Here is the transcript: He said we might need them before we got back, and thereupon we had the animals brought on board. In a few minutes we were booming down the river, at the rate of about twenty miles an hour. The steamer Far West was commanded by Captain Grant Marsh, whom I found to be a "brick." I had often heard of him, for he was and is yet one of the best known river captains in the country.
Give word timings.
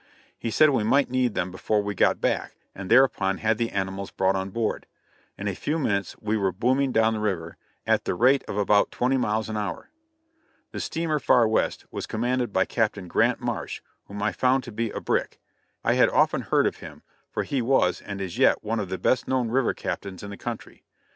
He 0.35 0.49
said 0.49 0.71
we 0.71 0.83
might 0.83 1.11
need 1.11 1.35
them 1.35 1.51
before 1.51 1.83
we 1.83 1.93
got 1.93 2.19
back, 2.19 2.55
and 2.73 2.89
thereupon 2.89 3.35
we 3.35 3.41
had 3.43 3.59
the 3.59 3.69
animals 3.69 4.09
brought 4.09 4.35
on 4.35 4.49
board. 4.49 4.87
In 5.37 5.47
a 5.47 5.53
few 5.53 5.77
minutes 5.77 6.15
we 6.19 6.37
were 6.37 6.51
booming 6.51 6.91
down 6.91 7.13
the 7.13 7.19
river, 7.19 7.55
at 7.85 8.05
the 8.05 8.15
rate 8.15 8.43
of 8.47 8.57
about 8.57 8.89
twenty 8.89 9.15
miles 9.17 9.47
an 9.47 9.57
hour. 9.57 9.91
The 10.71 10.79
steamer 10.79 11.19
Far 11.19 11.47
West 11.47 11.85
was 11.91 12.07
commanded 12.07 12.51
by 12.51 12.65
Captain 12.65 13.07
Grant 13.07 13.41
Marsh, 13.41 13.81
whom 14.05 14.23
I 14.23 14.31
found 14.31 14.63
to 14.63 14.71
be 14.71 14.89
a 14.89 14.99
"brick." 14.99 15.39
I 15.83 15.93
had 15.93 16.09
often 16.09 16.41
heard 16.41 16.65
of 16.65 16.77
him, 16.77 17.03
for 17.29 17.43
he 17.43 17.61
was 17.61 18.01
and 18.01 18.19
is 18.19 18.39
yet 18.39 18.63
one 18.63 18.79
of 18.79 18.89
the 18.89 18.97
best 18.97 19.27
known 19.27 19.49
river 19.49 19.75
captains 19.75 20.23
in 20.23 20.31
the 20.31 20.35
country. 20.37 20.83